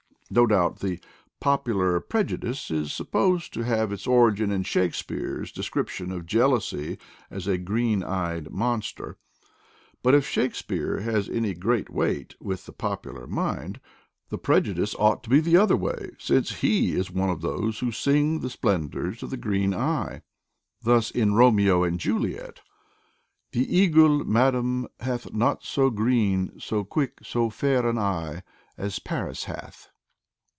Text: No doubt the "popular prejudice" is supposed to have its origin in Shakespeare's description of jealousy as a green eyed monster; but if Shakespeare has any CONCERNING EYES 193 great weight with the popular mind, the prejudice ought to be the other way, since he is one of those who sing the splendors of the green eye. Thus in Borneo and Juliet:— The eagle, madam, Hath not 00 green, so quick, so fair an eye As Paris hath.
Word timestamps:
No 0.33 0.47
doubt 0.47 0.79
the 0.79 1.01
"popular 1.41 1.99
prejudice" 1.99 2.71
is 2.71 2.93
supposed 2.93 3.51
to 3.53 3.63
have 3.65 3.91
its 3.91 4.07
origin 4.07 4.49
in 4.49 4.63
Shakespeare's 4.63 5.51
description 5.51 6.09
of 6.09 6.25
jealousy 6.25 6.97
as 7.29 7.47
a 7.47 7.57
green 7.57 8.01
eyed 8.01 8.49
monster; 8.49 9.17
but 10.01 10.15
if 10.15 10.25
Shakespeare 10.25 11.01
has 11.01 11.27
any 11.27 11.53
CONCERNING 11.53 11.55
EYES 11.57 11.59
193 11.59 11.83
great 11.83 11.89
weight 11.89 12.35
with 12.41 12.65
the 12.65 12.71
popular 12.71 13.27
mind, 13.27 13.81
the 14.29 14.37
prejudice 14.37 14.95
ought 14.97 15.21
to 15.25 15.29
be 15.29 15.41
the 15.41 15.57
other 15.57 15.75
way, 15.75 16.11
since 16.17 16.61
he 16.61 16.93
is 16.93 17.11
one 17.11 17.29
of 17.29 17.41
those 17.41 17.79
who 17.79 17.91
sing 17.91 18.39
the 18.39 18.49
splendors 18.49 19.21
of 19.23 19.31
the 19.31 19.35
green 19.35 19.73
eye. 19.73 20.21
Thus 20.81 21.11
in 21.11 21.31
Borneo 21.31 21.83
and 21.83 21.99
Juliet:— 21.99 22.61
The 23.51 23.65
eagle, 23.69 24.23
madam, 24.23 24.87
Hath 25.01 25.33
not 25.33 25.65
00 25.65 25.89
green, 25.89 26.57
so 26.57 26.85
quick, 26.85 27.17
so 27.21 27.49
fair 27.49 27.85
an 27.85 27.97
eye 27.97 28.43
As 28.77 28.97
Paris 28.97 29.43
hath. 29.43 29.89